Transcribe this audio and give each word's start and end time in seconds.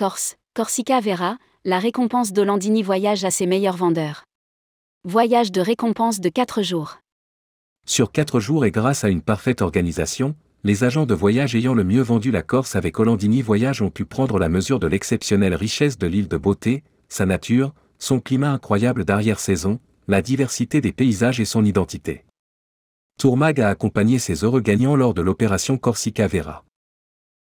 Corse, 0.00 0.36
Corsica 0.54 0.98
Vera, 0.98 1.36
la 1.66 1.78
récompense 1.78 2.32
d'Olandini 2.32 2.82
Voyage 2.82 3.26
à 3.26 3.30
ses 3.30 3.44
meilleurs 3.44 3.76
vendeurs. 3.76 4.24
Voyage 5.04 5.52
de 5.52 5.60
récompense 5.60 6.20
de 6.20 6.30
4 6.30 6.62
jours. 6.62 7.00
Sur 7.86 8.10
4 8.10 8.40
jours 8.40 8.64
et 8.64 8.70
grâce 8.70 9.04
à 9.04 9.10
une 9.10 9.20
parfaite 9.20 9.60
organisation, 9.60 10.34
les 10.64 10.84
agents 10.84 11.04
de 11.04 11.12
voyage 11.12 11.54
ayant 11.54 11.74
le 11.74 11.84
mieux 11.84 12.00
vendu 12.00 12.30
la 12.30 12.40
Corse 12.40 12.76
avec 12.76 12.98
Olandini 12.98 13.42
Voyage 13.42 13.82
ont 13.82 13.90
pu 13.90 14.06
prendre 14.06 14.38
la 14.38 14.48
mesure 14.48 14.80
de 14.80 14.86
l'exceptionnelle 14.86 15.54
richesse 15.54 15.98
de 15.98 16.06
l'île 16.06 16.28
de 16.28 16.38
beauté, 16.38 16.82
sa 17.10 17.26
nature, 17.26 17.74
son 17.98 18.20
climat 18.20 18.52
incroyable 18.52 19.04
d'arrière-saison, 19.04 19.80
la 20.08 20.22
diversité 20.22 20.80
des 20.80 20.92
paysages 20.92 21.40
et 21.40 21.44
son 21.44 21.62
identité. 21.62 22.24
Tourmag 23.18 23.60
a 23.60 23.68
accompagné 23.68 24.18
ses 24.18 24.44
heureux 24.44 24.62
gagnants 24.62 24.96
lors 24.96 25.12
de 25.12 25.20
l'opération 25.20 25.76
Corsica 25.76 26.26
Vera. 26.26 26.64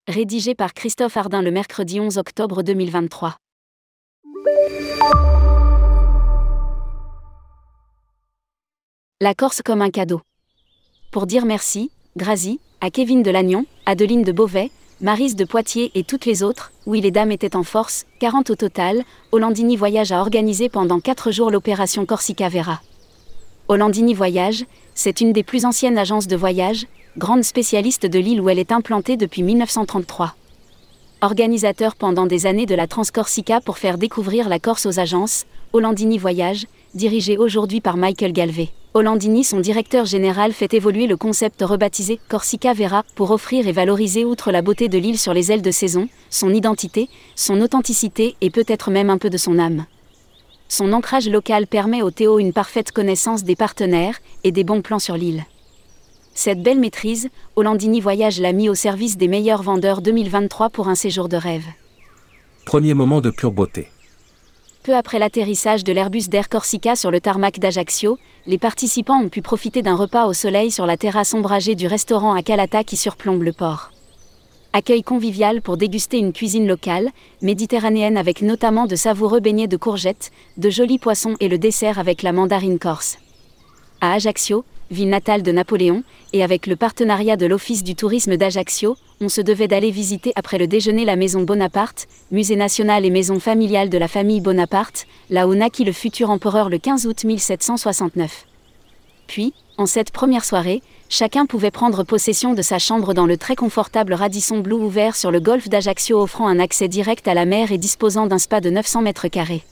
Rédigé 0.10 0.54
par 0.54 0.74
Christophe 0.74 1.16
Ardin 1.16 1.42
le 1.42 1.50
mercredi 1.50 2.02
11 2.02 2.18
octobre 2.18 2.62
2023. 2.62 3.38
La 9.22 9.34
Corse 9.34 9.62
comme 9.62 9.82
un 9.82 9.90
cadeau. 9.90 10.20
Pour 11.14 11.26
dire 11.26 11.46
merci, 11.46 11.90
Grazi, 12.18 12.60
à 12.82 12.90
Kevin 12.90 13.24
de 13.24 13.32
Lannion, 13.32 13.66
Adeline 13.86 14.24
de 14.24 14.34
Beauvais, 14.34 14.72
Marise 15.00 15.38
de 15.38 15.46
Poitiers 15.46 15.90
et 15.96 16.04
toutes 16.04 16.26
les 16.26 16.44
autres, 16.44 16.74
oui 16.86 17.00
les 17.00 17.12
dames 17.12 17.32
étaient 17.32 17.56
en 17.56 17.64
force, 17.64 18.06
40 18.20 18.50
au 18.50 18.56
total, 18.58 19.06
Hollandini 19.32 19.78
Voyage 19.78 20.12
a 20.12 20.20
organisé 20.20 20.68
pendant 20.68 21.00
4 21.00 21.32
jours 21.32 21.50
l'opération 21.50 22.06
Corsica 22.06 22.50
Vera. 22.50 22.82
Hollandini 23.70 24.14
Voyage, 24.14 24.66
c'est 24.96 25.22
une 25.22 25.32
des 25.32 25.44
plus 25.44 25.64
anciennes 25.64 25.98
agences 25.98 26.28
de 26.28 26.36
voyage, 26.36 26.88
grande 27.18 27.44
spécialiste 27.44 28.08
de 28.08 28.18
l'île 28.18 28.42
où 28.42 28.50
elle 28.50 28.58
est 28.58 28.72
implantée 28.72 29.18
depuis 29.18 29.44
1933. 29.44 30.36
Organisateur 31.22 31.96
pendant 31.96 32.26
des 32.26 32.48
années 32.48 32.66
de 32.66 32.74
la 32.74 32.88
Transcorsica 32.88 33.62
pour 33.62 33.78
faire 33.78 34.00
découvrir 34.00 34.50
la 34.50 34.60
Corse 34.60 34.88
aux 34.88 35.00
agences, 35.00 35.46
Hollandini 35.74 36.18
Voyage, 36.18 36.66
dirigé 36.96 37.38
aujourd'hui 37.38 37.82
par 37.82 37.98
Michael 37.98 38.34
Galvé. 38.34 38.72
Hollandini, 38.96 39.44
son 39.44 39.60
directeur 39.60 40.06
général, 40.06 40.54
fait 40.54 40.74
évoluer 40.74 41.06
le 41.06 41.16
concept 41.16 41.62
rebaptisé 41.62 42.20
Corsica 42.30 42.74
Vera 42.74 43.04
pour 43.16 43.30
offrir 43.30 43.68
et 43.68 43.72
valoriser 43.72 44.26
outre 44.26 44.52
la 44.52 44.62
beauté 44.62 44.90
de 44.90 44.98
l'île 44.98 45.20
sur 45.20 45.34
les 45.34 45.52
ailes 45.52 45.62
de 45.62 45.72
saison, 45.72 46.10
son 46.32 46.52
identité, 46.52 47.10
son 47.36 47.62
authenticité 47.62 48.36
et 48.42 48.50
peut-être 48.50 48.90
même 48.90 49.12
un 49.12 49.18
peu 49.20 49.30
de 49.30 49.38
son 49.38 49.60
âme. 49.60 49.86
Son 50.68 50.92
ancrage 50.94 51.30
local 51.30 51.68
permet 51.68 52.02
au 52.02 52.10
Théo 52.10 52.40
une 52.40 52.54
parfaite 52.54 52.92
connaissance 52.92 53.44
des 53.44 53.56
partenaires 53.56 54.20
et 54.44 54.52
des 54.52 54.64
bons 54.64 54.82
plans 54.82 55.00
sur 55.00 55.16
l'île. 55.16 55.46
Cette 56.36 56.64
belle 56.64 56.80
maîtrise, 56.80 57.30
Hollandini 57.56 58.02
Voyage 58.02 58.40
l'a 58.40 58.54
mis 58.54 58.68
au 58.68 58.74
service 58.74 59.18
des 59.18 59.28
meilleurs 59.28 59.62
vendeurs 59.62 60.02
2023 60.02 60.72
pour 60.72 60.88
un 60.88 60.96
séjour 60.96 61.30
de 61.30 61.38
rêve. 61.38 61.66
Premier 62.66 62.96
moment 62.96 63.22
de 63.22 63.30
pure 63.30 63.52
beauté. 63.52 63.88
Peu 64.82 64.96
après 64.96 65.20
l'atterrissage 65.20 65.84
de 65.84 65.94
l'Airbus 65.94 66.30
d'Air 66.30 66.50
Corsica 66.50 66.96
sur 66.96 67.12
le 67.12 67.22
tarmac 67.22 67.60
d'Ajaccio, 67.60 68.18
les 68.48 68.58
participants 68.58 69.22
ont 69.22 69.30
pu 69.30 69.42
profiter 69.42 69.82
d'un 69.84 69.96
repas 69.96 70.26
au 70.26 70.34
soleil 70.34 70.72
sur 70.72 70.88
la 70.88 70.98
terrasse 70.98 71.34
ombragée 71.34 71.76
du 71.76 71.88
restaurant 71.88 72.34
à 72.34 72.42
Calata 72.42 72.84
qui 72.84 72.98
surplombe 72.98 73.44
le 73.44 73.54
port. 73.54 73.92
Accueil 74.74 75.04
convivial 75.04 75.62
pour 75.62 75.78
déguster 75.78 76.18
une 76.18 76.34
cuisine 76.34 76.68
locale, 76.68 77.12
méditerranéenne 77.44 78.18
avec 78.18 78.42
notamment 78.42 78.88
de 78.88 78.96
savoureux 78.96 79.40
beignets 79.40 79.68
de 79.68 79.78
courgettes, 79.78 80.32
de 80.58 80.72
jolis 80.72 80.98
poissons 80.98 81.36
et 81.40 81.48
le 81.48 81.60
dessert 81.60 82.00
avec 82.00 82.24
la 82.24 82.32
mandarine 82.32 82.80
corse. 82.80 83.20
À 84.02 84.14
Ajaccio, 84.14 84.66
ville 84.94 85.10
natale 85.10 85.44
de 85.44 85.52
Napoléon, 85.52 86.04
et 86.32 86.44
avec 86.44 86.68
le 86.68 86.78
partenariat 86.78 87.36
de 87.36 87.46
l'Office 87.46 87.84
du 87.84 87.96
tourisme 87.96 88.38
d'Ajaccio, 88.38 88.96
on 89.20 89.28
se 89.28 89.42
devait 89.42 89.68
d'aller 89.68 89.92
visiter 89.92 90.32
après 90.36 90.58
le 90.58 90.68
déjeuner 90.68 91.04
la 91.04 91.16
maison 91.16 91.42
Bonaparte, 91.42 92.08
musée 92.32 92.56
national 92.56 93.06
et 93.06 93.10
maison 93.10 93.40
familiale 93.40 93.90
de 93.90 93.98
la 93.98 94.08
famille 94.08 94.40
Bonaparte, 94.40 95.06
là 95.30 95.48
où 95.48 95.56
naquit 95.56 95.84
le 95.84 95.92
futur 95.92 96.30
empereur 96.30 96.70
le 96.70 96.78
15 96.78 97.06
août 97.08 97.24
1769. 97.24 98.46
Puis, 99.28 99.54
en 99.78 99.86
cette 99.86 100.12
première 100.12 100.46
soirée, 100.46 100.82
chacun 101.10 101.46
pouvait 101.46 101.72
prendre 101.72 102.04
possession 102.04 102.54
de 102.54 102.62
sa 102.62 102.80
chambre 102.80 103.14
dans 103.14 103.26
le 103.26 103.38
très 103.38 103.56
confortable 103.56 104.14
Radisson 104.14 104.60
Blue 104.60 104.76
ouvert 104.76 105.16
sur 105.16 105.32
le 105.32 105.40
golfe 105.40 105.70
d'Ajaccio 105.70 106.22
offrant 106.22 106.48
un 106.48 106.60
accès 106.60 106.88
direct 106.88 107.28
à 107.28 107.34
la 107.34 107.46
mer 107.46 107.72
et 107.72 107.78
disposant 107.78 108.28
d'un 108.28 108.38
spa 108.38 108.62
de 108.62 108.70
900 108.70 109.02
mètres 109.02 109.28
carrés. 109.28 109.64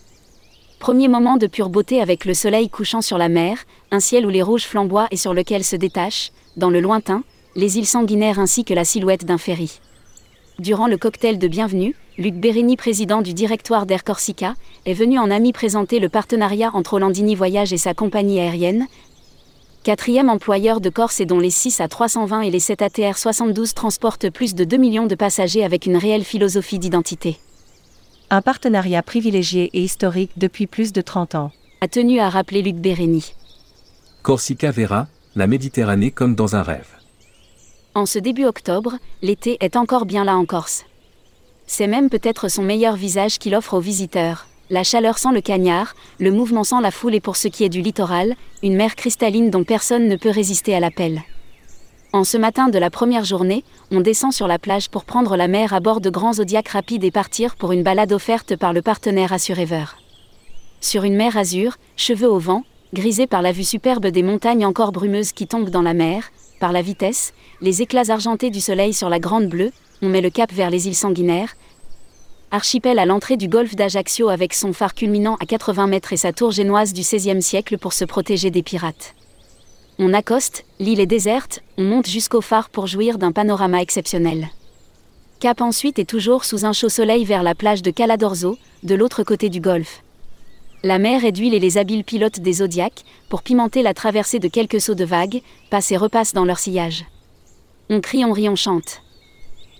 Premier 0.81 1.07
moment 1.07 1.37
de 1.37 1.45
pure 1.45 1.69
beauté 1.69 2.01
avec 2.01 2.25
le 2.25 2.33
soleil 2.33 2.67
couchant 2.67 3.03
sur 3.03 3.19
la 3.19 3.29
mer, 3.29 3.55
un 3.91 3.99
ciel 3.99 4.25
où 4.25 4.29
les 4.29 4.41
rouges 4.41 4.65
flamboient 4.65 5.07
et 5.11 5.15
sur 5.15 5.35
lequel 5.35 5.63
se 5.63 5.75
détachent, 5.75 6.31
dans 6.57 6.71
le 6.71 6.79
lointain, 6.79 7.23
les 7.55 7.77
îles 7.77 7.85
sanguinaires 7.85 8.39
ainsi 8.39 8.65
que 8.65 8.73
la 8.73 8.83
silhouette 8.83 9.23
d'un 9.23 9.37
ferry. 9.37 9.79
Durant 10.57 10.87
le 10.87 10.97
cocktail 10.97 11.37
de 11.37 11.47
bienvenue, 11.47 11.95
Luc 12.17 12.33
Bérény, 12.33 12.77
président 12.77 13.21
du 13.21 13.35
directoire 13.35 13.85
d'Air 13.85 14.03
Corsica, 14.03 14.55
est 14.87 14.95
venu 14.95 15.19
en 15.19 15.29
ami 15.29 15.53
présenter 15.53 15.99
le 15.99 16.09
partenariat 16.09 16.71
entre 16.73 16.95
Hollandini 16.95 17.35
Voyage 17.35 17.73
et 17.73 17.77
sa 17.77 17.93
compagnie 17.93 18.39
aérienne, 18.39 18.87
quatrième 19.83 20.31
employeur 20.31 20.81
de 20.81 20.89
Corse 20.89 21.19
et 21.19 21.27
dont 21.27 21.39
les 21.39 21.51
6 21.51 21.79
à 21.79 21.89
320 21.89 22.41
et 22.41 22.49
les 22.49 22.59
7 22.59 22.81
ATR 22.81 23.19
72 23.19 23.75
transportent 23.75 24.31
plus 24.31 24.55
de 24.55 24.63
2 24.63 24.77
millions 24.77 25.05
de 25.05 25.13
passagers 25.13 25.63
avec 25.63 25.85
une 25.85 25.97
réelle 25.97 26.23
philosophie 26.23 26.79
d'identité 26.79 27.37
un 28.31 28.41
partenariat 28.41 29.03
privilégié 29.03 29.69
et 29.73 29.81
historique 29.81 30.31
depuis 30.37 30.65
plus 30.65 30.93
de 30.93 31.01
30 31.01 31.35
ans. 31.35 31.51
A 31.81 31.89
tenu 31.89 32.21
à 32.21 32.29
rappeler 32.29 32.61
Luc 32.61 32.77
Bérény. 32.77 33.33
Corsica 34.21 34.71
Vera, 34.71 35.07
la 35.35 35.47
Méditerranée 35.47 36.11
comme 36.11 36.33
dans 36.33 36.55
un 36.55 36.63
rêve. 36.63 36.87
En 37.93 38.05
ce 38.05 38.19
début 38.19 38.45
octobre, 38.45 38.93
l'été 39.21 39.57
est 39.59 39.75
encore 39.75 40.05
bien 40.05 40.23
là 40.23 40.37
en 40.37 40.45
Corse. 40.45 40.85
C'est 41.67 41.87
même 41.87 42.09
peut-être 42.09 42.47
son 42.47 42.63
meilleur 42.63 42.95
visage 42.95 43.37
qu'il 43.37 43.53
offre 43.53 43.73
aux 43.73 43.81
visiteurs. 43.81 44.47
La 44.69 44.85
chaleur 44.85 45.17
sans 45.17 45.31
le 45.31 45.41
cagnard, 45.41 45.93
le 46.17 46.31
mouvement 46.31 46.63
sans 46.63 46.79
la 46.79 46.91
foule 46.91 47.15
et 47.15 47.19
pour 47.19 47.35
ce 47.35 47.49
qui 47.49 47.65
est 47.65 47.69
du 47.69 47.81
littoral, 47.81 48.35
une 48.63 48.77
mer 48.77 48.95
cristalline 48.95 49.49
dont 49.49 49.65
personne 49.65 50.07
ne 50.07 50.15
peut 50.15 50.29
résister 50.29 50.73
à 50.73 50.79
l'appel. 50.79 51.21
En 52.13 52.25
ce 52.25 52.37
matin 52.37 52.67
de 52.67 52.77
la 52.77 52.89
première 52.89 53.23
journée, 53.23 53.63
on 53.89 54.01
descend 54.01 54.33
sur 54.33 54.45
la 54.45 54.59
plage 54.59 54.89
pour 54.89 55.05
prendre 55.05 55.37
la 55.37 55.47
mer 55.47 55.73
à 55.73 55.79
bord 55.79 56.01
de 56.01 56.09
grands 56.09 56.33
zodiacs 56.33 56.67
rapides 56.67 57.05
et 57.05 57.11
partir 57.11 57.55
pour 57.55 57.71
une 57.71 57.83
balade 57.83 58.11
offerte 58.11 58.57
par 58.57 58.73
le 58.73 58.81
partenaire 58.81 59.31
Assurever. 59.31 59.85
Sur 60.81 61.05
une 61.05 61.15
mer 61.15 61.37
azur, 61.37 61.77
cheveux 61.95 62.29
au 62.29 62.37
vent, 62.37 62.65
grisée 62.93 63.27
par 63.27 63.41
la 63.41 63.53
vue 63.53 63.63
superbe 63.63 64.07
des 64.07 64.23
montagnes 64.23 64.65
encore 64.65 64.91
brumeuses 64.91 65.31
qui 65.31 65.47
tombent 65.47 65.69
dans 65.69 65.81
la 65.81 65.93
mer, 65.93 66.31
par 66.59 66.73
la 66.73 66.81
vitesse, 66.81 67.33
les 67.61 67.81
éclats 67.81 68.09
argentés 68.09 68.49
du 68.49 68.59
soleil 68.59 68.93
sur 68.93 69.07
la 69.07 69.19
Grande 69.19 69.47
Bleue, 69.47 69.71
on 70.01 70.09
met 70.09 70.19
le 70.19 70.29
cap 70.29 70.51
vers 70.51 70.69
les 70.69 70.87
îles 70.87 70.95
sanguinaires. 70.95 71.55
Archipel 72.51 72.99
à 72.99 73.05
l'entrée 73.05 73.37
du 73.37 73.47
golfe 73.47 73.77
d'Ajaccio 73.77 74.27
avec 74.27 74.53
son 74.53 74.73
phare 74.73 74.95
culminant 74.95 75.37
à 75.39 75.45
80 75.45 75.87
mètres 75.87 76.11
et 76.11 76.17
sa 76.17 76.33
tour 76.33 76.51
génoise 76.51 76.91
du 76.91 77.03
XVIe 77.03 77.41
siècle 77.41 77.77
pour 77.77 77.93
se 77.93 78.03
protéger 78.03 78.51
des 78.51 78.63
pirates. 78.63 79.15
On 80.03 80.15
accoste, 80.15 80.65
l'île 80.79 80.99
est 80.99 81.05
déserte, 81.05 81.61
on 81.77 81.83
monte 81.83 82.07
jusqu'au 82.07 82.41
phare 82.41 82.71
pour 82.71 82.87
jouir 82.87 83.19
d'un 83.19 83.31
panorama 83.31 83.83
exceptionnel. 83.83 84.49
Cap 85.39 85.61
ensuite 85.61 85.99
et 85.99 86.05
toujours 86.05 86.43
sous 86.43 86.65
un 86.65 86.73
chaud 86.73 86.89
soleil 86.89 87.23
vers 87.23 87.43
la 87.43 87.53
plage 87.53 87.83
de 87.83 87.91
Caladorzo, 87.91 88.57
de 88.81 88.95
l'autre 88.95 89.21
côté 89.21 89.49
du 89.49 89.61
golfe. 89.61 90.01
La 90.81 90.97
mer 90.97 91.23
est 91.23 91.31
d'huile 91.31 91.53
et 91.53 91.59
les 91.59 91.77
habiles 91.77 92.03
pilotes 92.03 92.39
des 92.39 92.53
Zodiacs, 92.53 93.03
pour 93.29 93.43
pimenter 93.43 93.83
la 93.83 93.93
traversée 93.93 94.39
de 94.39 94.47
quelques 94.47 94.81
sauts 94.81 94.95
de 94.95 95.05
vagues, 95.05 95.43
passent 95.69 95.91
et 95.91 95.97
repassent 95.97 96.33
dans 96.33 96.45
leur 96.45 96.57
sillage. 96.57 97.05
On 97.91 98.01
crie, 98.01 98.25
on 98.25 98.31
rit, 98.31 98.49
on 98.49 98.55
chante. 98.55 99.03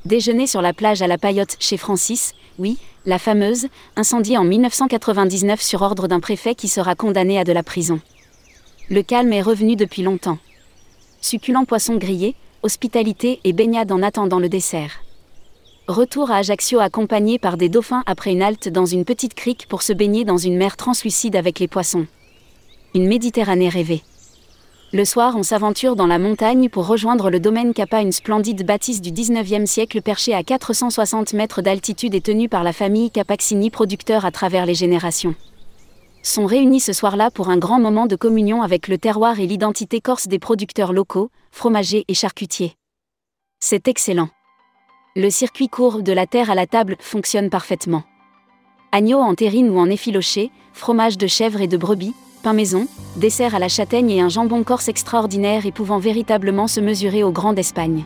Déjeuner 0.06 0.46
sur 0.46 0.62
la 0.62 0.74
plage 0.74 1.02
à 1.02 1.08
la 1.08 1.18
paillote 1.18 1.58
chez 1.60 1.78
Francis, 1.78 2.36
oui, 2.60 2.78
la 3.08 3.18
fameuse, 3.18 3.70
incendiée 3.96 4.38
en 4.38 4.44
1999 4.44 5.60
sur 5.64 5.82
ordre 5.82 6.08
d'un 6.08 6.20
préfet 6.20 6.54
qui 6.54 6.68
sera 6.68 6.94
condamné 6.94 7.40
à 7.40 7.44
de 7.44 7.54
la 7.54 7.64
prison. 7.64 8.00
Le 8.92 9.04
calme 9.04 9.32
est 9.32 9.42
revenu 9.42 9.78
depuis 9.78 10.04
longtemps. 10.04 10.38
Succulent 11.22 11.64
poisson 11.64 11.96
grillé, 11.96 12.36
hospitalité 12.62 13.40
et 13.46 13.54
baignade 13.54 13.90
en 13.94 14.04
attendant 14.04 14.38
le 14.38 14.50
dessert. 14.50 15.00
Retour 15.88 16.30
à 16.30 16.40
Ajaccio 16.40 16.82
accompagné 16.82 17.40
par 17.40 17.56
des 17.56 17.70
dauphins 17.70 18.04
après 18.06 18.34
une 18.34 18.42
halte 18.42 18.68
dans 18.68 18.86
une 18.86 19.06
petite 19.06 19.34
crique 19.34 19.66
pour 19.70 19.82
se 19.82 19.94
baigner 19.94 20.26
dans 20.26 20.38
une 20.38 20.58
mer 20.58 20.76
translucide 20.76 21.38
avec 21.38 21.60
les 21.60 21.70
poissons. 21.70 22.06
Une 22.94 23.08
Méditerranée 23.08 23.70
rêvée. 23.70 24.02
Le 24.92 25.06
soir, 25.06 25.38
on 25.38 25.44
s'aventure 25.44 25.96
dans 25.96 26.08
la 26.08 26.20
montagne 26.20 26.68
pour 26.68 26.86
rejoindre 26.86 27.30
le 27.30 27.40
domaine 27.40 27.74
Kappa, 27.74 28.02
une 28.02 28.12
splendide 28.12 28.66
bâtisse 28.66 29.00
du 29.00 29.12
19e 29.12 29.68
siècle 29.68 30.02
perchée 30.02 30.34
à 30.34 30.44
460 30.44 31.32
mètres 31.32 31.62
d'altitude 31.62 32.14
et 32.14 32.20
tenue 32.20 32.50
par 32.50 32.66
la 32.66 32.74
famille 32.74 33.10
Capaxini, 33.10 33.70
producteur 33.70 34.26
à 34.26 34.32
travers 34.32 34.66
les 34.66 34.76
générations 34.76 35.34
sont 36.24 36.46
réunis 36.46 36.80
ce 36.80 36.94
soir-là 36.94 37.32
pour 37.32 37.50
un 37.50 37.58
grand 37.58 37.80
moment 37.80 38.06
de 38.06 38.16
communion 38.16 38.62
avec 38.62 38.88
le 38.88 38.98
terroir 38.98 39.40
et 39.40 39.48
l'identité 39.48 40.02
corse 40.02 40.28
des 40.28 40.40
producteurs 40.40 40.94
locaux, 40.94 41.32
fromagers 41.52 42.06
et 42.08 42.14
charcutiers. 42.14 42.76
C'est 43.60 43.88
excellent. 43.88 44.30
Le 45.16 45.30
circuit 45.30 45.68
court 45.68 46.04
de 46.04 46.14
la 46.14 46.26
terre 46.26 46.50
à 46.50 46.56
la 46.56 46.68
table 46.68 46.96
fonctionne 47.00 47.50
parfaitement. 47.50 48.04
Agneau 48.92 49.20
en 49.20 49.36
terrine 49.36 49.70
ou 49.70 49.78
en 49.78 49.90
effiloché, 49.90 50.52
fromage 50.74 51.18
de 51.18 51.28
chèvre 51.28 51.62
et 51.62 51.68
de 51.68 51.78
brebis, 51.78 52.14
pain 52.44 52.54
maison, 52.54 52.88
dessert 53.18 53.56
à 53.56 53.60
la 53.60 53.70
châtaigne 53.70 54.12
et 54.12 54.22
un 54.22 54.30
jambon 54.30 54.64
corse 54.64 54.88
extraordinaire 54.88 55.66
et 55.66 55.72
pouvant 55.72 56.00
véritablement 56.00 56.68
se 56.68 56.80
mesurer 56.80 57.24
au 57.24 57.32
Grand 57.32 57.54
d'Espagne. 57.54 58.04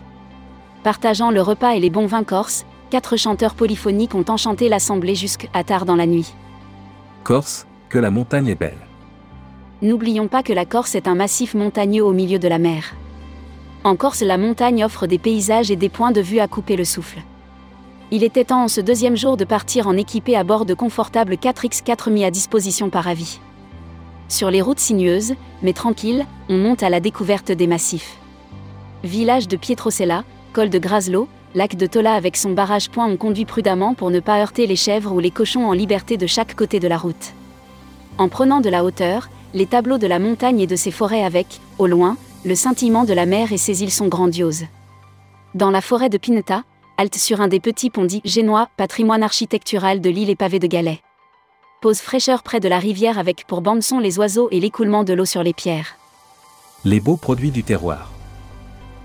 Partageant 0.83 1.31
le 1.31 1.41
repas 1.41 1.75
et 1.75 1.79
les 1.79 1.89
bons 1.89 2.05
vins 2.05 2.23
corses, 2.23 2.65
quatre 2.89 3.17
chanteurs 3.17 3.55
polyphoniques 3.55 4.15
ont 4.15 4.25
enchanté 4.27 4.69
l'assemblée 4.69 5.15
jusqu'à 5.15 5.63
tard 5.63 5.85
dans 5.85 5.95
la 5.95 6.05
nuit. 6.05 6.33
Corse, 7.23 7.65
la 7.99 8.11
montagne 8.11 8.47
est 8.47 8.59
belle. 8.59 8.77
N'oublions 9.81 10.27
pas 10.27 10.43
que 10.43 10.53
la 10.53 10.65
Corse 10.65 10.95
est 10.95 11.07
un 11.07 11.15
massif 11.15 11.53
montagneux 11.53 12.03
au 12.03 12.13
milieu 12.13 12.39
de 12.39 12.47
la 12.47 12.59
mer. 12.59 12.95
En 13.83 13.95
Corse, 13.95 14.21
la 14.21 14.37
montagne 14.37 14.83
offre 14.83 15.05
des 15.05 15.19
paysages 15.19 15.69
et 15.69 15.75
des 15.75 15.89
points 15.89 16.11
de 16.11 16.21
vue 16.21 16.39
à 16.39 16.47
couper 16.47 16.75
le 16.75 16.85
souffle. 16.85 17.19
Il 18.11 18.23
était 18.23 18.45
temps 18.45 18.63
en 18.63 18.67
ce 18.67 18.81
deuxième 18.81 19.17
jour 19.17 19.35
de 19.35 19.45
partir 19.45 19.87
en 19.87 19.97
équipé 19.97 20.35
à 20.35 20.43
bord 20.43 20.65
de 20.65 20.73
confortables 20.73 21.35
4x4 21.35 22.11
mis 22.11 22.23
à 22.23 22.31
disposition 22.31 22.89
par 22.89 23.07
avis. 23.07 23.39
Sur 24.27 24.49
les 24.49 24.61
routes 24.61 24.79
sinueuses, 24.79 25.35
mais 25.61 25.73
tranquilles, 25.73 26.25
on 26.49 26.57
monte 26.57 26.83
à 26.83 26.89
la 26.89 26.99
découverte 26.99 27.51
des 27.51 27.67
massifs. 27.67 28.17
Village 29.03 29.47
de 29.47 29.55
Pietrocella, 29.57 30.23
col 30.53 30.69
de 30.69 30.79
Graslo, 30.79 31.27
lac 31.53 31.75
de 31.75 31.85
Tola 31.85 32.13
avec 32.13 32.37
son 32.37 32.51
barrage 32.51 32.89
point 32.89 33.07
on 33.07 33.17
conduit 33.17 33.45
prudemment 33.45 33.93
pour 33.93 34.09
ne 34.09 34.19
pas 34.19 34.39
heurter 34.39 34.67
les 34.67 34.75
chèvres 34.75 35.11
ou 35.11 35.19
les 35.19 35.31
cochons 35.31 35.65
en 35.65 35.73
liberté 35.73 36.17
de 36.17 36.27
chaque 36.27 36.55
côté 36.55 36.79
de 36.79 36.87
la 36.87 36.97
route. 36.97 37.33
En 38.17 38.29
prenant 38.29 38.61
de 38.61 38.69
la 38.69 38.85
hauteur, 38.85 39.29
les 39.53 39.65
tableaux 39.65 39.97
de 39.97 40.07
la 40.07 40.19
montagne 40.19 40.61
et 40.61 40.67
de 40.67 40.75
ses 40.75 40.91
forêts 40.91 41.23
avec, 41.23 41.59
au 41.79 41.87
loin, 41.87 42.15
le 42.45 42.55
scintillement 42.55 43.03
de 43.03 43.13
la 43.13 43.25
mer 43.25 43.51
et 43.51 43.57
ses 43.57 43.83
îles 43.83 43.91
sont 43.91 44.07
grandioses. 44.07 44.65
Dans 45.53 45.69
la 45.69 45.81
forêt 45.81 46.09
de 46.09 46.17
Pineta, 46.17 46.63
halte 46.97 47.15
sur 47.15 47.41
un 47.41 47.49
des 47.49 47.59
petits 47.59 47.89
ponts 47.89 48.05
dits 48.05 48.21
génois, 48.23 48.69
patrimoine 48.77 49.23
architectural 49.23 49.99
de 49.99 50.09
l'île 50.09 50.29
et 50.29 50.35
pavé 50.35 50.59
de 50.59 50.67
galets. 50.67 51.01
Pose 51.81 51.99
fraîcheur 51.99 52.41
près 52.41 52.61
de 52.61 52.69
la 52.69 52.79
rivière 52.79 53.19
avec 53.19 53.45
pour 53.47 53.61
bande-son 53.61 53.99
les 53.99 54.17
oiseaux 54.17 54.47
et 54.51 54.59
l'écoulement 54.59 55.03
de 55.03 55.13
l'eau 55.13 55.25
sur 55.25 55.43
les 55.43 55.53
pierres. 55.53 55.97
Les 56.85 57.01
beaux 57.01 57.17
produits 57.17 57.51
du 57.51 57.63
terroir. 57.63 58.14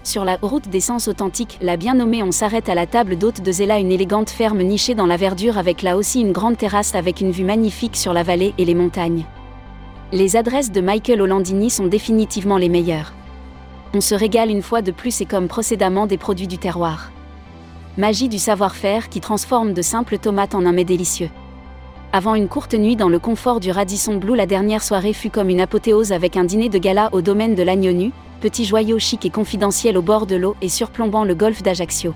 Sur 0.03 0.25
la 0.25 0.39
route 0.41 0.69
d'essence 0.69 1.09
authentique, 1.09 1.59
la 1.61 1.77
bien 1.77 1.95
nommée, 1.95 2.23
on 2.23 2.33
s'arrête 2.33 2.71
à 2.71 2.75
la 2.75 2.87
table 2.87 3.17
d'hôte 3.17 3.43
de 3.43 3.53
Zella, 3.53 3.79
une 3.79 3.93
élégante 3.93 4.31
ferme 4.31 4.63
nichée 4.63 4.95
dans 4.95 5.05
la 5.05 5.19
verdure 5.19 5.59
avec 5.59 5.83
là 5.83 5.97
aussi 5.97 6.23
une 6.23 6.33
grande 6.33 6.57
terrasse 6.57 6.95
avec 6.95 7.21
une 7.21 7.31
vue 7.31 7.45
magnifique 7.45 7.97
sur 7.97 8.15
la 8.15 8.23
vallée 8.23 8.55
et 8.57 8.65
les 8.65 8.75
montagnes. 8.75 9.27
Les 10.11 10.37
adresses 10.37 10.73
de 10.73 10.81
Michael 10.81 11.21
Hollandini 11.21 11.69
sont 11.69 11.87
définitivement 11.87 12.57
les 12.57 12.71
meilleures. 12.71 13.13
On 13.93 14.01
se 14.01 14.15
régale 14.15 14.51
une 14.51 14.63
fois 14.63 14.81
de 14.81 14.91
plus 14.91 15.21
et 15.21 15.27
comme 15.27 15.49
procédemment 15.49 16.07
des 16.07 16.17
produits 16.17 16.49
du 16.49 16.57
terroir. 16.57 17.13
Magie 17.99 18.31
du 18.31 18.39
savoir-faire 18.39 19.11
qui 19.11 19.21
transforme 19.21 19.75
de 19.75 19.83
simples 19.83 20.17
tomates 20.17 20.55
en 20.55 20.65
un 20.65 20.73
mets 20.73 20.85
délicieux. 20.85 21.31
Avant 22.13 22.35
une 22.35 22.49
courte 22.49 22.75
nuit 22.75 22.97
dans 22.97 23.09
le 23.11 23.19
confort 23.19 23.61
du 23.61 23.71
Radisson 23.71 24.17
Blue, 24.17 24.35
la 24.35 24.47
dernière 24.47 24.83
soirée 24.83 25.13
fut 25.13 25.31
comme 25.31 25.51
une 25.51 25.61
apothéose 25.61 26.11
avec 26.11 26.37
un 26.37 26.45
dîner 26.45 26.71
de 26.71 26.79
gala 26.79 27.11
au 27.13 27.21
domaine 27.21 27.55
de 27.55 27.63
l'agneau 27.63 27.93
nu, 27.93 28.11
petit 28.41 28.65
joyau 28.65 28.99
chic 28.99 29.25
et 29.25 29.31
confidentiel 29.31 29.97
au 29.97 30.03
bord 30.03 30.27
de 30.27 30.35
l'eau 30.35 30.57
et 30.61 30.69
surplombant 30.69 31.25
le 31.25 31.35
golfe 31.35 31.63
d'Ajaccio. 31.63 32.15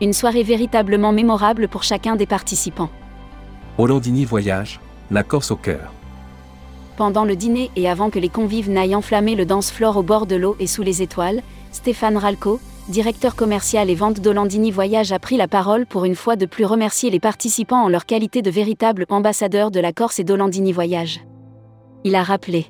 Une 0.00 0.12
soirée 0.12 0.42
véritablement 0.42 1.12
mémorable 1.12 1.68
pour 1.68 1.82
chacun 1.82 2.16
des 2.16 2.26
participants. 2.26 2.90
Hollandini 3.78 4.24
Voyage, 4.24 4.80
la 5.10 5.22
Corse 5.22 5.50
au 5.50 5.56
cœur. 5.56 5.92
Pendant 6.96 7.24
le 7.24 7.36
dîner 7.36 7.70
et 7.76 7.88
avant 7.88 8.10
que 8.10 8.18
les 8.18 8.30
convives 8.30 8.70
n'aillent 8.70 8.94
enflammer 8.94 9.34
le 9.34 9.44
dance-floor 9.44 9.98
au 9.98 10.02
bord 10.02 10.26
de 10.26 10.36
l'eau 10.36 10.56
et 10.58 10.66
sous 10.66 10.82
les 10.82 11.02
étoiles, 11.02 11.42
Stéphane 11.70 12.16
Ralco, 12.16 12.58
directeur 12.88 13.36
commercial 13.36 13.90
et 13.90 13.94
vente 13.94 14.20
d'Olandini 14.20 14.70
Voyage, 14.70 15.12
a 15.12 15.18
pris 15.18 15.36
la 15.36 15.48
parole 15.48 15.84
pour 15.84 16.06
une 16.06 16.14
fois 16.14 16.36
de 16.36 16.46
plus 16.46 16.64
remercier 16.64 17.10
les 17.10 17.20
participants 17.20 17.82
en 17.82 17.88
leur 17.88 18.06
qualité 18.06 18.40
de 18.40 18.50
véritables 18.50 19.04
ambassadeurs 19.10 19.70
de 19.70 19.80
la 19.80 19.92
Corse 19.92 20.18
et 20.20 20.24
d'Olandini 20.24 20.72
Voyage. 20.72 21.20
Il 22.04 22.14
a 22.14 22.22
rappelé. 22.22 22.66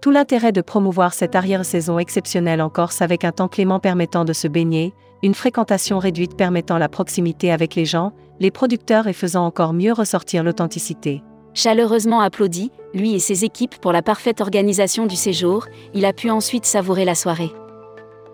Tout 0.00 0.12
l'intérêt 0.12 0.52
de 0.52 0.60
promouvoir 0.60 1.12
cette 1.12 1.34
arrière-saison 1.34 1.98
exceptionnelle 1.98 2.62
en 2.62 2.70
Corse 2.70 3.02
avec 3.02 3.24
un 3.24 3.32
temps 3.32 3.48
clément 3.48 3.80
permettant 3.80 4.24
de 4.24 4.32
se 4.32 4.46
baigner, 4.46 4.94
une 5.24 5.34
fréquentation 5.34 5.98
réduite 5.98 6.36
permettant 6.36 6.78
la 6.78 6.88
proximité 6.88 7.50
avec 7.50 7.74
les 7.74 7.84
gens, 7.84 8.12
les 8.38 8.52
producteurs 8.52 9.08
et 9.08 9.12
faisant 9.12 9.44
encore 9.44 9.72
mieux 9.72 9.92
ressortir 9.92 10.44
l'authenticité. 10.44 11.22
Chaleureusement 11.52 12.20
applaudi, 12.20 12.70
lui 12.94 13.14
et 13.14 13.18
ses 13.18 13.44
équipes 13.44 13.74
pour 13.80 13.90
la 13.90 14.02
parfaite 14.02 14.40
organisation 14.40 15.06
du 15.06 15.16
séjour, 15.16 15.66
il 15.94 16.04
a 16.04 16.12
pu 16.12 16.30
ensuite 16.30 16.64
savourer 16.64 17.04
la 17.04 17.16
soirée. 17.16 17.50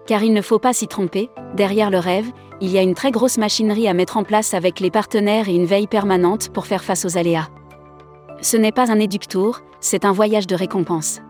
Car 0.07 0.23
il 0.23 0.35
ne 0.35 0.43
faut 0.43 0.59
pas 0.59 0.75
s'y 0.75 0.87
tromper, 0.87 1.31
derrière 1.57 1.89
le 1.89 1.99
rêve, 1.99 2.27
il 2.61 2.71
y 2.71 2.77
a 2.77 2.83
une 2.83 2.95
très 2.95 3.11
grosse 3.11 3.39
machinerie 3.39 3.89
à 3.89 3.95
mettre 3.95 4.19
en 4.19 4.25
place 4.25 4.53
avec 4.53 4.81
les 4.81 4.91
partenaires 4.91 5.49
et 5.49 5.55
une 5.55 5.65
veille 5.65 5.87
permanente 5.87 6.51
pour 6.51 6.67
faire 6.67 6.85
face 6.85 7.07
aux 7.07 7.17
aléas. 7.17 7.49
Ce 8.43 8.59
n'est 8.59 8.73
pas 8.73 8.93
un 8.93 9.01
éductour, 9.01 9.61
c'est 9.81 10.05
un 10.05 10.13
voyage 10.13 10.47
de 10.47 10.55
récompense. 10.55 11.23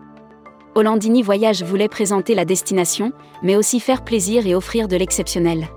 Hollandini 0.77 1.23
Voyage 1.23 1.63
voulait 1.63 1.87
présenter 1.87 2.35
la 2.35 2.43
destination, 2.43 3.13
mais 3.41 3.55
aussi 3.55 3.79
faire 3.79 4.03
plaisir 4.03 4.45
et 4.45 4.55
offrir 4.55 4.89
de 4.89 4.97
l'exceptionnel. 4.97 5.69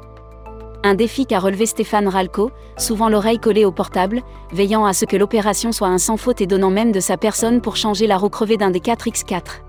Un 0.82 0.96
défi 0.96 1.24
qu'a 1.24 1.38
relevé 1.38 1.66
Stéphane 1.66 2.08
Ralco, 2.08 2.50
souvent 2.76 3.08
l'oreille 3.08 3.38
collée 3.38 3.64
au 3.64 3.70
portable, 3.70 4.22
veillant 4.50 4.84
à 4.84 4.92
ce 4.92 5.04
que 5.04 5.16
l'opération 5.16 5.70
soit 5.70 5.86
un 5.86 5.98
sans 5.98 6.16
faute 6.16 6.40
et 6.40 6.48
donnant 6.48 6.70
même 6.70 6.90
de 6.90 6.98
sa 6.98 7.16
personne 7.16 7.60
pour 7.60 7.76
changer 7.76 8.08
la 8.08 8.16
roue 8.16 8.28
crevée 8.28 8.56
d'un 8.56 8.72
des 8.72 8.80
4X4. 8.80 9.62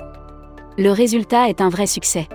Le 0.79 0.91
résultat 0.91 1.47
est 1.47 1.61
un 1.61 1.69
vrai 1.69 1.85
succès. 1.85 2.27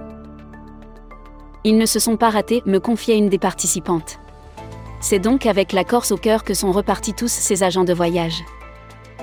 Ils 1.65 1.79
ne 1.79 1.87
se 1.87 1.99
sont 1.99 2.17
pas 2.17 2.31
ratés, 2.31 2.63
me 2.65 2.79
confiait 2.79 3.19
une 3.19 3.29
des 3.29 3.39
participantes. 3.39 4.21
C'est 5.01 5.19
donc 5.19 5.47
avec 5.47 5.73
la 5.73 5.83
Corse 5.83 6.13
au 6.13 6.17
cœur 6.17 6.45
que 6.45 6.55
sont 6.55 6.71
repartis 6.71 7.15
tous 7.15 7.29
ces 7.29 7.65
agents 7.65 7.85
de 7.85 7.93
voyage. 7.93 8.45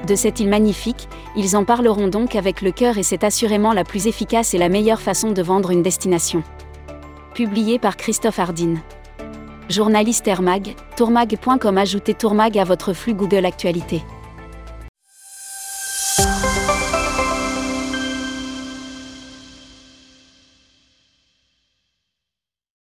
De 0.07 0.15
cette 0.15 0.39
île 0.39 0.49
magnifique, 0.49 1.07
ils 1.35 1.55
en 1.55 1.63
parleront 1.63 2.07
donc 2.07 2.35
avec 2.35 2.61
le 2.61 2.71
cœur 2.71 2.97
et 2.97 3.03
c'est 3.03 3.23
assurément 3.23 3.71
la 3.71 3.83
plus 3.83 4.07
efficace 4.07 4.53
et 4.53 4.57
la 4.57 4.69
meilleure 4.69 5.01
façon 5.01 5.31
de 5.31 5.41
vendre 5.41 5.71
une 5.71 5.83
destination. 5.83 6.43
Publié 7.35 7.77
par 7.77 7.97
Christophe 7.97 8.39
Hardin. 8.39 8.75
Journaliste 9.69 10.27
Airmag, 10.27 10.75
tourmag.com 10.97 11.77
Ajoutez 11.77 12.13
Tourmag 12.13 12.57
à 12.57 12.63
votre 12.63 12.93
flux 12.93 13.13
Google 13.13 13.45
Actualité. 13.45 14.01